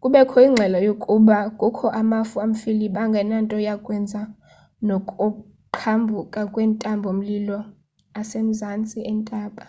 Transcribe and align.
kubekho 0.00 0.36
ingxelo 0.46 0.78
yokuba 0.88 1.38
kukho 1.60 1.86
amafu 2.00 2.36
amfiliba 2.46 2.98
angenanto 3.04 3.56
yakwenza 3.66 4.20
nokuqhambuka 4.86 6.40
kwentaba-mlilo 6.52 7.58
asemazantsi 8.20 8.98
entaba 9.12 9.64